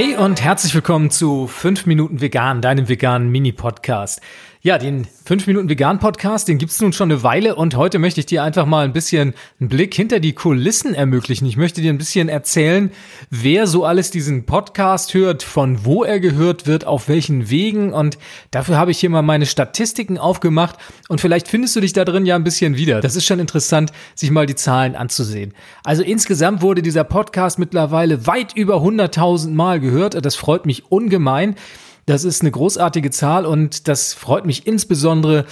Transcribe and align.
Hey 0.00 0.14
und 0.14 0.40
herzlich 0.40 0.72
willkommen 0.76 1.10
zu 1.10 1.48
5 1.48 1.86
Minuten 1.86 2.20
Vegan, 2.20 2.62
deinem 2.62 2.88
veganen 2.88 3.30
Mini-Podcast. 3.30 4.20
Ja, 4.60 4.76
den 4.76 5.06
5 5.24 5.46
Minuten 5.46 5.68
Vegan 5.68 6.00
Podcast, 6.00 6.48
den 6.48 6.58
gibt's 6.58 6.80
nun 6.80 6.92
schon 6.92 7.10
eine 7.10 7.22
Weile 7.22 7.54
und 7.54 7.76
heute 7.76 7.98
möchte 8.00 8.18
ich 8.18 8.26
dir 8.26 8.42
einfach 8.42 8.66
mal 8.66 8.84
ein 8.84 8.92
bisschen 8.92 9.34
einen 9.60 9.68
Blick 9.68 9.94
hinter 9.94 10.18
die 10.18 10.32
Kulissen 10.32 10.94
ermöglichen. 10.94 11.46
Ich 11.46 11.56
möchte 11.56 11.80
dir 11.80 11.92
ein 11.92 11.98
bisschen 11.98 12.28
erzählen, 12.28 12.90
wer 13.30 13.66
so 13.66 13.84
alles 13.84 14.10
diesen 14.10 14.46
Podcast 14.46 15.14
hört, 15.14 15.42
von 15.42 15.84
wo 15.84 16.02
er 16.02 16.18
gehört 16.18 16.66
wird, 16.66 16.86
auf 16.86 17.08
welchen 17.08 17.50
Wegen 17.50 17.92
und 17.92 18.18
dafür 18.50 18.76
habe 18.76 18.90
ich 18.90 18.98
hier 18.98 19.10
mal 19.10 19.22
meine 19.22 19.46
Statistiken 19.46 20.18
aufgemacht 20.18 20.76
und 21.08 21.20
vielleicht 21.20 21.46
findest 21.48 21.76
du 21.76 21.80
dich 21.80 21.92
da 21.92 22.04
drin 22.04 22.26
ja 22.26 22.36
ein 22.36 22.44
bisschen 22.44 22.76
wieder. 22.76 23.00
Das 23.00 23.16
ist 23.16 23.26
schon 23.26 23.38
interessant, 23.38 23.92
sich 24.16 24.30
mal 24.30 24.46
die 24.46 24.56
Zahlen 24.56 24.96
anzusehen. 24.96 25.54
Also 25.84 26.02
insgesamt 26.02 26.62
wurde 26.62 26.82
dieser 26.82 27.04
Podcast 27.04 27.60
mittlerweile 27.60 28.26
weit 28.26 28.54
über 28.56 28.76
100.000 28.76 29.50
Mal 29.50 29.78
gehört. 29.78 29.87
Das 30.22 30.36
freut 30.36 30.66
mich 30.66 30.90
ungemein. 30.90 31.56
Das 32.06 32.24
ist 32.24 32.40
eine 32.40 32.50
großartige 32.50 33.10
Zahl 33.10 33.44
und 33.44 33.86
das 33.86 34.14
freut 34.14 34.46
mich 34.46 34.66
insbesondere, 34.66 35.44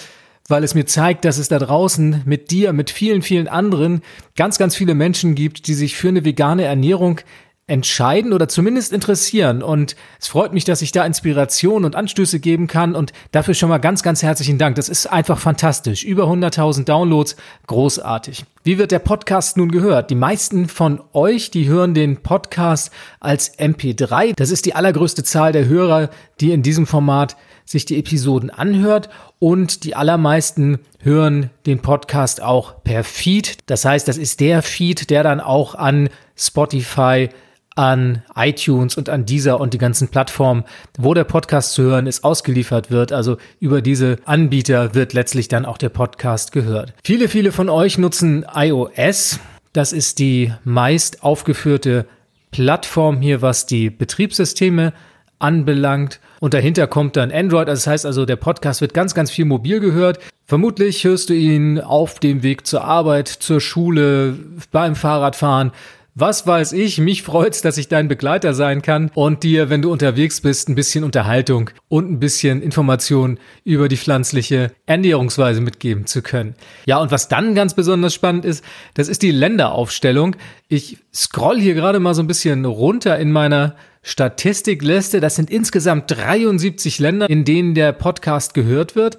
weil 0.48 0.64
es 0.64 0.74
mir 0.74 0.86
zeigt, 0.86 1.24
dass 1.24 1.38
es 1.38 1.48
da 1.48 1.58
draußen 1.58 2.22
mit 2.24 2.50
dir, 2.50 2.72
mit 2.72 2.90
vielen, 2.90 3.20
vielen 3.22 3.48
anderen 3.48 4.00
ganz, 4.36 4.58
ganz 4.58 4.74
viele 4.74 4.94
Menschen 4.94 5.34
gibt, 5.34 5.66
die 5.66 5.74
sich 5.74 5.96
für 5.96 6.08
eine 6.08 6.24
vegane 6.24 6.64
Ernährung 6.64 7.20
entscheiden 7.66 8.32
oder 8.32 8.48
zumindest 8.48 8.92
interessieren. 8.92 9.62
Und 9.62 9.96
es 10.20 10.28
freut 10.28 10.52
mich, 10.52 10.64
dass 10.64 10.82
ich 10.82 10.92
da 10.92 11.04
Inspiration 11.04 11.84
und 11.84 11.96
Anstöße 11.96 12.38
geben 12.38 12.68
kann. 12.68 12.94
Und 12.94 13.12
dafür 13.32 13.54
schon 13.54 13.68
mal 13.68 13.78
ganz, 13.78 14.02
ganz 14.02 14.22
herzlichen 14.22 14.56
Dank. 14.56 14.76
Das 14.76 14.88
ist 14.88 15.06
einfach 15.06 15.38
fantastisch. 15.38 16.04
Über 16.04 16.24
100.000 16.24 16.84
Downloads. 16.84 17.36
Großartig. 17.66 18.44
Wie 18.66 18.78
wird 18.78 18.90
der 18.90 18.98
Podcast 18.98 19.56
nun 19.56 19.70
gehört? 19.70 20.10
Die 20.10 20.16
meisten 20.16 20.66
von 20.68 21.00
euch, 21.12 21.52
die 21.52 21.68
hören 21.68 21.94
den 21.94 22.16
Podcast 22.16 22.90
als 23.20 23.56
MP3. 23.60 24.32
Das 24.34 24.50
ist 24.50 24.66
die 24.66 24.74
allergrößte 24.74 25.22
Zahl 25.22 25.52
der 25.52 25.66
Hörer, 25.66 26.10
die 26.40 26.50
in 26.50 26.64
diesem 26.64 26.84
Format 26.84 27.36
sich 27.64 27.84
die 27.84 27.96
Episoden 27.96 28.50
anhört 28.50 29.08
und 29.38 29.84
die 29.84 29.94
allermeisten 29.94 30.80
hören 31.00 31.50
den 31.64 31.78
Podcast 31.78 32.42
auch 32.42 32.82
per 32.82 33.04
Feed. 33.04 33.58
Das 33.66 33.84
heißt, 33.84 34.08
das 34.08 34.18
ist 34.18 34.40
der 34.40 34.62
Feed, 34.62 35.10
der 35.10 35.22
dann 35.22 35.38
auch 35.38 35.76
an 35.76 36.08
Spotify 36.34 37.28
an 37.76 38.22
iTunes 38.34 38.96
und 38.96 39.08
an 39.08 39.26
dieser 39.26 39.60
und 39.60 39.74
die 39.74 39.78
ganzen 39.78 40.08
Plattformen, 40.08 40.64
wo 40.98 41.14
der 41.14 41.24
Podcast 41.24 41.74
zu 41.74 41.82
hören 41.82 42.06
ist, 42.06 42.24
ausgeliefert 42.24 42.90
wird. 42.90 43.12
Also 43.12 43.36
über 43.60 43.82
diese 43.82 44.16
Anbieter 44.24 44.94
wird 44.94 45.12
letztlich 45.12 45.48
dann 45.48 45.64
auch 45.66 45.78
der 45.78 45.90
Podcast 45.90 46.52
gehört. 46.52 46.94
Viele, 47.04 47.28
viele 47.28 47.52
von 47.52 47.68
euch 47.68 47.98
nutzen 47.98 48.44
iOS. 48.52 49.38
Das 49.74 49.92
ist 49.92 50.18
die 50.18 50.52
meist 50.64 51.22
aufgeführte 51.22 52.06
Plattform 52.50 53.20
hier, 53.20 53.42
was 53.42 53.66
die 53.66 53.90
Betriebssysteme 53.90 54.94
anbelangt. 55.38 56.18
Und 56.40 56.54
dahinter 56.54 56.86
kommt 56.86 57.16
dann 57.16 57.30
Android. 57.30 57.68
Also 57.68 57.80
das 57.80 57.86
heißt 57.86 58.06
also, 58.06 58.24
der 58.24 58.36
Podcast 58.36 58.80
wird 58.80 58.94
ganz, 58.94 59.14
ganz 59.14 59.30
viel 59.30 59.44
mobil 59.44 59.80
gehört. 59.80 60.18
Vermutlich 60.46 61.04
hörst 61.04 61.28
du 61.28 61.34
ihn 61.34 61.78
auf 61.78 62.20
dem 62.20 62.42
Weg 62.42 62.66
zur 62.66 62.84
Arbeit, 62.84 63.28
zur 63.28 63.60
Schule, 63.60 64.38
beim 64.70 64.94
Fahrradfahren, 64.94 65.72
was 66.18 66.46
weiß 66.46 66.72
ich, 66.72 66.96
mich 66.96 67.22
freut's, 67.22 67.60
dass 67.60 67.76
ich 67.76 67.88
dein 67.88 68.08
Begleiter 68.08 68.54
sein 68.54 68.80
kann 68.80 69.10
und 69.14 69.42
dir, 69.42 69.68
wenn 69.68 69.82
du 69.82 69.92
unterwegs 69.92 70.40
bist, 70.40 70.66
ein 70.68 70.74
bisschen 70.74 71.04
Unterhaltung 71.04 71.68
und 71.88 72.10
ein 72.10 72.18
bisschen 72.18 72.62
Information 72.62 73.38
über 73.64 73.88
die 73.88 73.98
pflanzliche 73.98 74.72
Ernährungsweise 74.86 75.60
mitgeben 75.60 76.06
zu 76.06 76.22
können. 76.22 76.54
Ja, 76.86 76.98
und 76.98 77.10
was 77.10 77.28
dann 77.28 77.54
ganz 77.54 77.74
besonders 77.74 78.14
spannend 78.14 78.46
ist, 78.46 78.64
das 78.94 79.08
ist 79.08 79.20
die 79.20 79.30
Länderaufstellung. 79.30 80.36
Ich 80.68 80.96
scroll 81.14 81.60
hier 81.60 81.74
gerade 81.74 82.00
mal 82.00 82.14
so 82.14 82.22
ein 82.22 82.26
bisschen 82.26 82.64
runter 82.64 83.18
in 83.18 83.30
meiner 83.30 83.76
Statistikliste. 84.02 85.20
Das 85.20 85.36
sind 85.36 85.50
insgesamt 85.50 86.10
73 86.10 86.98
Länder, 86.98 87.28
in 87.28 87.44
denen 87.44 87.74
der 87.74 87.92
Podcast 87.92 88.54
gehört 88.54 88.96
wird. 88.96 89.18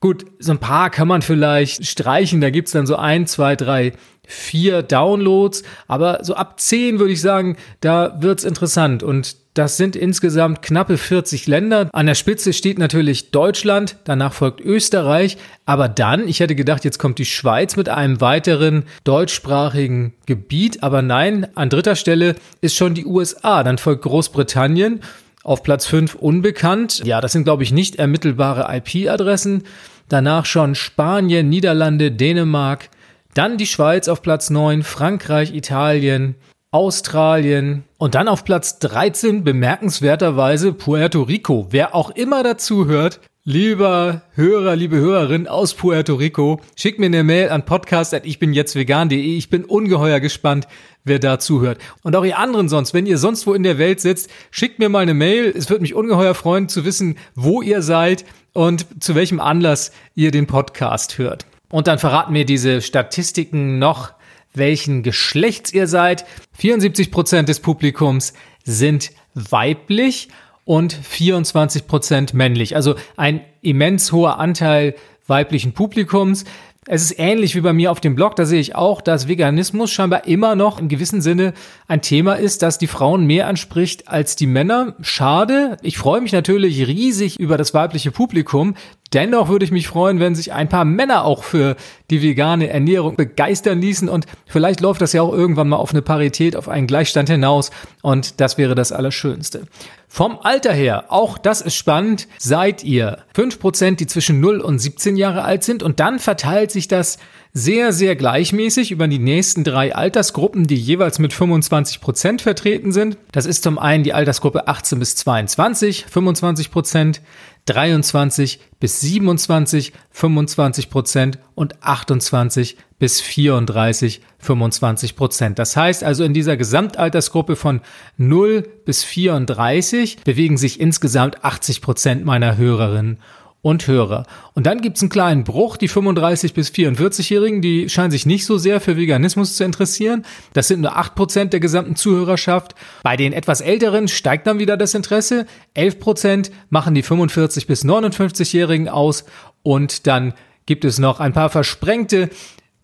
Gut, 0.00 0.24
so 0.38 0.52
ein 0.52 0.58
paar 0.58 0.88
kann 0.88 1.08
man 1.08 1.20
vielleicht 1.20 1.86
streichen. 1.86 2.40
Da 2.40 2.48
gibt's 2.50 2.72
dann 2.72 2.86
so 2.86 2.96
ein, 2.96 3.26
zwei, 3.26 3.54
drei 3.54 3.92
vier 4.26 4.82
Downloads, 4.82 5.62
aber 5.88 6.20
so 6.22 6.34
ab 6.34 6.60
zehn 6.60 6.98
würde 6.98 7.12
ich 7.12 7.20
sagen, 7.20 7.56
da 7.80 8.16
wird's 8.22 8.44
interessant 8.44 9.02
und 9.02 9.36
das 9.54 9.76
sind 9.76 9.96
insgesamt 9.96 10.62
knappe 10.62 10.96
40 10.96 11.48
Länder. 11.48 11.90
An 11.92 12.06
der 12.06 12.14
Spitze 12.14 12.52
steht 12.52 12.78
natürlich 12.78 13.32
Deutschland, 13.32 13.96
danach 14.04 14.32
folgt 14.32 14.60
Österreich, 14.60 15.36
aber 15.66 15.88
dann, 15.88 16.28
ich 16.28 16.38
hätte 16.38 16.54
gedacht, 16.54 16.84
jetzt 16.84 16.98
kommt 16.98 17.18
die 17.18 17.24
Schweiz 17.24 17.76
mit 17.76 17.88
einem 17.88 18.20
weiteren 18.20 18.84
deutschsprachigen 19.02 20.14
Gebiet, 20.26 20.84
aber 20.84 21.02
nein, 21.02 21.48
an 21.56 21.68
dritter 21.68 21.96
Stelle 21.96 22.36
ist 22.60 22.76
schon 22.76 22.94
die 22.94 23.06
USA, 23.06 23.64
dann 23.64 23.78
folgt 23.78 24.02
Großbritannien. 24.02 25.00
Auf 25.42 25.62
Platz 25.62 25.86
5 25.86 26.16
unbekannt. 26.16 27.02
Ja, 27.04 27.20
das 27.20 27.32
sind, 27.32 27.44
glaube 27.44 27.62
ich, 27.62 27.72
nicht 27.72 27.96
ermittelbare 27.96 28.68
IP-Adressen. 28.76 29.64
Danach 30.08 30.44
schon 30.44 30.74
Spanien, 30.74 31.48
Niederlande, 31.48 32.10
Dänemark, 32.12 32.90
dann 33.34 33.56
die 33.56 33.66
Schweiz 33.66 34.08
auf 34.08 34.22
Platz 34.22 34.50
9, 34.50 34.82
Frankreich, 34.82 35.54
Italien, 35.54 36.34
Australien 36.72 37.84
und 37.96 38.14
dann 38.14 38.28
auf 38.28 38.44
Platz 38.44 38.78
13 38.80 39.42
bemerkenswerterweise 39.44 40.72
Puerto 40.72 41.22
Rico. 41.22 41.66
Wer 41.70 41.94
auch 41.94 42.10
immer 42.10 42.42
dazu 42.42 42.86
hört, 42.86 43.20
lieber 43.44 44.22
Hörer, 44.34 44.76
liebe 44.76 44.96
Hörerin 44.96 45.48
aus 45.48 45.74
Puerto 45.74 46.14
Rico, 46.14 46.60
schickt 46.76 46.98
mir 46.98 47.06
eine 47.06 47.24
Mail 47.24 47.48
an 47.48 47.64
podcast@ichbinjetztvegan.de. 47.64 49.36
Ich 49.36 49.48
bin 49.48 49.64
ungeheuer 49.64 50.20
gespannt, 50.20 50.68
wer 51.04 51.18
da 51.18 51.38
zuhört. 51.38 51.78
Und 52.02 52.16
auch 52.16 52.24
ihr 52.24 52.38
anderen 52.38 52.68
sonst, 52.68 52.94
wenn 52.94 53.06
ihr 53.06 53.18
sonst 53.18 53.46
wo 53.46 53.54
in 53.54 53.62
der 53.62 53.78
Welt 53.78 54.00
sitzt, 54.00 54.30
schickt 54.50 54.78
mir 54.78 54.88
mal 54.88 55.00
eine 55.00 55.14
Mail. 55.14 55.52
Es 55.56 55.70
würde 55.70 55.82
mich 55.82 55.94
ungeheuer 55.94 56.34
freuen 56.34 56.68
zu 56.68 56.84
wissen, 56.84 57.16
wo 57.34 57.62
ihr 57.62 57.82
seid 57.82 58.24
und 58.52 58.86
zu 59.02 59.14
welchem 59.14 59.40
Anlass 59.40 59.92
ihr 60.14 60.30
den 60.30 60.46
Podcast 60.46 61.18
hört. 61.18 61.46
Und 61.70 61.86
dann 61.86 61.98
verraten 61.98 62.32
mir 62.32 62.44
diese 62.44 62.82
Statistiken 62.82 63.78
noch, 63.78 64.12
welchen 64.54 65.02
Geschlechts 65.02 65.72
ihr 65.72 65.86
seid. 65.86 66.24
74 66.58 67.10
Prozent 67.10 67.48
des 67.48 67.60
Publikums 67.60 68.32
sind 68.64 69.12
weiblich 69.34 70.28
und 70.64 70.92
24 70.92 71.86
Prozent 71.86 72.34
männlich. 72.34 72.74
Also 72.76 72.96
ein 73.16 73.40
immens 73.62 74.12
hoher 74.12 74.38
Anteil 74.38 74.94
weiblichen 75.26 75.72
Publikums. 75.72 76.44
Es 76.86 77.02
ist 77.02 77.18
ähnlich 77.18 77.54
wie 77.54 77.60
bei 77.60 77.74
mir 77.74 77.92
auf 77.92 78.00
dem 78.00 78.14
Blog, 78.14 78.36
da 78.36 78.46
sehe 78.46 78.58
ich 78.58 78.74
auch, 78.74 79.02
dass 79.02 79.28
Veganismus 79.28 79.90
scheinbar 79.90 80.26
immer 80.26 80.54
noch 80.56 80.78
im 80.80 80.88
gewissen 80.88 81.20
Sinne 81.20 81.52
ein 81.88 82.00
Thema 82.00 82.36
ist, 82.36 82.62
das 82.62 82.78
die 82.78 82.86
Frauen 82.86 83.26
mehr 83.26 83.48
anspricht 83.48 84.08
als 84.08 84.34
die 84.34 84.46
Männer. 84.46 84.94
Schade. 85.02 85.76
Ich 85.82 85.98
freue 85.98 86.22
mich 86.22 86.32
natürlich 86.32 86.86
riesig 86.86 87.38
über 87.38 87.58
das 87.58 87.74
weibliche 87.74 88.12
Publikum. 88.12 88.76
Dennoch 89.12 89.48
würde 89.48 89.64
ich 89.64 89.72
mich 89.72 89.88
freuen, 89.88 90.20
wenn 90.20 90.36
sich 90.36 90.52
ein 90.52 90.68
paar 90.68 90.84
Männer 90.84 91.24
auch 91.24 91.42
für 91.42 91.76
die 92.10 92.22
vegane 92.22 92.68
Ernährung 92.68 93.16
begeistern 93.16 93.80
ließen 93.80 94.08
und 94.08 94.26
vielleicht 94.46 94.80
läuft 94.80 95.00
das 95.00 95.12
ja 95.12 95.22
auch 95.22 95.32
irgendwann 95.32 95.68
mal 95.68 95.76
auf 95.76 95.90
eine 95.90 96.02
Parität, 96.02 96.54
auf 96.54 96.68
einen 96.68 96.86
Gleichstand 96.86 97.28
hinaus 97.28 97.70
und 98.02 98.40
das 98.40 98.56
wäre 98.56 98.76
das 98.76 98.92
Allerschönste. 98.92 99.66
Vom 100.06 100.38
Alter 100.42 100.72
her, 100.72 101.04
auch 101.08 101.38
das 101.38 101.60
ist 101.60 101.76
spannend, 101.76 102.28
seid 102.38 102.82
ihr 102.84 103.18
5%, 103.36 103.96
die 103.96 104.06
zwischen 104.06 104.40
0 104.40 104.60
und 104.60 104.78
17 104.78 105.16
Jahre 105.16 105.42
alt 105.42 105.64
sind 105.64 105.82
und 105.82 106.00
dann 106.00 106.18
verteilt 106.18 106.70
sich 106.70 106.88
das 106.88 107.18
sehr, 107.52 107.92
sehr 107.92 108.14
gleichmäßig 108.16 108.92
über 108.92 109.08
die 109.08 109.18
nächsten 109.18 109.64
drei 109.64 109.94
Altersgruppen, 109.94 110.66
die 110.66 110.76
jeweils 110.76 111.18
mit 111.18 111.32
25 111.32 112.00
Prozent 112.00 112.42
vertreten 112.42 112.92
sind. 112.92 113.18
Das 113.32 113.46
ist 113.46 113.62
zum 113.62 113.78
einen 113.78 114.04
die 114.04 114.12
Altersgruppe 114.12 114.68
18 114.68 114.98
bis 114.98 115.16
22, 115.16 116.06
25 116.08 116.70
Prozent, 116.70 117.22
23 117.70 118.58
bis 118.80 119.00
27 119.00 119.92
25 120.10 120.90
Prozent 120.90 121.38
und 121.54 121.82
28 121.82 122.76
bis 122.98 123.20
34 123.20 124.20
25 124.38 125.14
Prozent. 125.14 125.58
Das 125.58 125.76
heißt 125.76 126.02
also 126.02 126.24
in 126.24 126.34
dieser 126.34 126.56
Gesamtaltersgruppe 126.56 127.54
von 127.54 127.80
0 128.16 128.62
bis 128.84 129.04
34 129.04 130.18
bewegen 130.24 130.56
sich 130.56 130.80
insgesamt 130.80 131.44
80 131.44 131.80
Prozent 131.80 132.24
meiner 132.24 132.56
Hörerinnen 132.56 133.18
und 133.62 133.86
Hörer. 133.86 134.26
Und 134.54 134.66
dann 134.66 134.80
gibt's 134.80 135.02
einen 135.02 135.10
kleinen 135.10 135.44
Bruch, 135.44 135.76
die 135.76 135.88
35 135.88 136.54
bis 136.54 136.70
44-Jährigen, 136.70 137.60
die 137.60 137.88
scheinen 137.88 138.10
sich 138.10 138.26
nicht 138.26 138.46
so 138.46 138.58
sehr 138.58 138.80
für 138.80 138.96
Veganismus 138.96 139.56
zu 139.56 139.64
interessieren. 139.64 140.24
Das 140.52 140.68
sind 140.68 140.80
nur 140.80 140.96
8% 140.96 141.46
der 141.46 141.60
gesamten 141.60 141.96
Zuhörerschaft. 141.96 142.74
Bei 143.02 143.16
den 143.16 143.32
etwas 143.32 143.60
Älteren 143.60 144.08
steigt 144.08 144.46
dann 144.46 144.58
wieder 144.58 144.76
das 144.76 144.94
Interesse. 144.94 145.46
11% 145.76 146.50
machen 146.70 146.94
die 146.94 147.02
45 147.02 147.66
bis 147.66 147.84
59-Jährigen 147.84 148.88
aus 148.88 149.24
und 149.62 150.06
dann 150.06 150.34
gibt 150.66 150.84
es 150.84 150.98
noch 150.98 151.20
ein 151.20 151.32
paar 151.32 151.50
versprengte. 151.50 152.30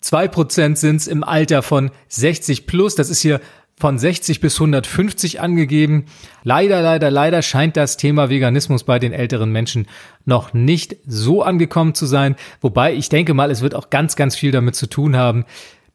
2% 0.03 0.75
sind's 0.75 1.07
im 1.07 1.23
Alter 1.23 1.63
von 1.63 1.89
60 2.09 2.67
plus. 2.67 2.95
Das 2.95 3.09
ist 3.09 3.21
hier 3.21 3.41
von 3.79 3.99
60 3.99 4.41
bis 4.41 4.55
150 4.55 5.39
angegeben. 5.39 6.05
Leider, 6.43 6.81
leider, 6.81 7.11
leider 7.11 7.43
scheint 7.43 7.77
das 7.77 7.95
Thema 7.95 8.29
Veganismus 8.29 8.83
bei 8.83 8.97
den 8.97 9.13
älteren 9.13 9.51
Menschen 9.51 9.87
noch 10.25 10.53
nicht 10.53 10.97
so 11.05 11.43
angekommen 11.43 11.93
zu 11.93 12.07
sein. 12.07 12.35
Wobei 12.59 12.93
ich 12.93 13.09
denke 13.09 13.35
mal, 13.35 13.51
es 13.51 13.61
wird 13.61 13.75
auch 13.75 13.91
ganz, 13.91 14.15
ganz 14.15 14.35
viel 14.35 14.51
damit 14.51 14.75
zu 14.75 14.87
tun 14.87 15.15
haben, 15.15 15.45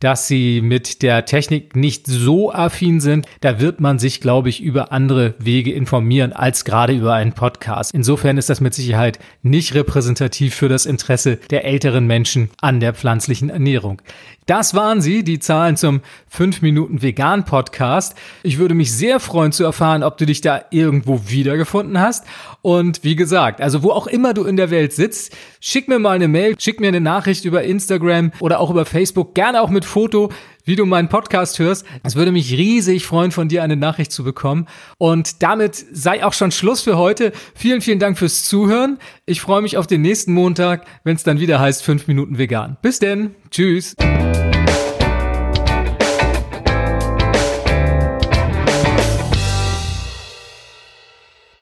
dass 0.03 0.27
sie 0.27 0.61
mit 0.63 1.03
der 1.03 1.25
Technik 1.27 1.77
nicht 1.77 2.09
so 2.09 2.53
affin 2.53 2.99
sind. 2.99 3.27
Da 3.41 3.61
wird 3.61 3.81
man 3.81 4.01
sich, 4.01 4.21
glaube 4.21 4.49
ich, 4.49 4.61
über 4.61 4.91
andere 4.91 5.35
Wege 5.39 5.73
informieren 5.73 6.33
als 6.33 6.65
gerade 6.65 6.93
über 6.93 7.15
einen 7.15 7.35
Podcast. 7.35 7.95
Insofern 7.95 8.37
ist 8.37 8.51
das 8.51 8.61
mit 8.61 8.75
Sicherheit 8.75 9.21
nicht 9.43 9.75
repräsentativ 9.75 10.57
für 10.57 10.69
das 10.69 10.87
Interesse 10.87 11.37
der 11.51 11.65
älteren 11.65 12.07
Menschen 12.09 12.51
an 12.61 12.81
der 12.81 12.95
pflanzlichen 12.95 13.49
Ernährung. 13.49 14.03
Das 14.47 14.75
waren 14.75 15.01
sie, 15.01 15.23
die 15.23 15.39
Zahlen 15.39 15.77
zum 15.77 16.01
5 16.29 16.63
Minuten 16.63 17.01
Vegan 17.01 17.45
Podcast. 17.45 18.17
Ich 18.43 18.59
würde 18.59 18.75
mich 18.75 18.93
sehr 18.93 19.21
freuen 19.21 19.53
zu 19.53 19.63
erfahren, 19.63 20.03
ob 20.03 20.19
du 20.19 20.27
dich 20.27 20.41
da 20.41 20.65
irgendwo 20.71 21.29
wiedergefunden 21.29 22.01
hast. 22.01 22.27
Und 22.61 23.05
wie 23.05 23.15
gesagt, 23.15 23.61
also 23.61 23.85
wo 23.85 23.91
auch 23.91 24.09
immer 24.09 24.35
du 24.35 24.43
in 24.43 24.57
der 24.57 24.73
Welt 24.73 24.93
sitzt, 24.95 25.37
schick 25.61 25.87
mir 25.87 26.01
mal 26.01 26.17
eine 26.17 26.27
Mail, 26.27 26.57
schick 26.59 26.81
mir 26.81 26.89
eine 26.89 27.01
Nachricht 27.01 27.45
über 27.45 27.63
Instagram 27.63 28.33
oder 28.41 28.59
auch 28.59 28.71
über 28.71 28.85
Facebook, 28.85 29.37
gerne 29.37 29.63
auch 29.63 29.71
mit 29.71 29.85
Foto 29.93 30.31
wie 30.65 30.77
du 30.77 30.87
meinen 30.87 31.09
Podcast 31.09 31.59
hörst. 31.59 31.87
Es 32.03 32.17
würde 32.17 32.33
mich 32.33 32.53
riesig 32.53 33.07
freuen, 33.07 33.31
von 33.31 33.49
dir 33.49 33.63
eine 33.63 33.77
Nachricht 33.77 34.13
zu 34.13 34.25
bekommen. 34.25 34.67
Und 34.99 35.43
damit 35.43 35.75
sei 35.93 36.25
auch 36.25 36.33
schon 36.33 36.53
Schluss 36.53 36.83
für 36.83 36.97
heute. 36.97 37.33
Vielen, 37.55 37.81
vielen 37.81 37.99
Dank 37.99 38.19
fürs 38.19 38.45
Zuhören. 38.45 38.99
Ich 39.27 39.41
freue 39.41 39.63
mich 39.63 39.77
auf 39.77 39.87
den 39.87 40.03
nächsten 40.03 40.33
Montag, 40.33 40.87
wenn 41.05 41.17
es 41.17 41.25
dann 41.25 41.41
wieder 41.41 41.61
heißt 41.61 41.83
5 41.83 42.07
Minuten 42.07 42.39
vegan. 42.39 42.77
Bis 42.83 42.99
denn. 42.99 43.35
Tschüss. 43.51 43.97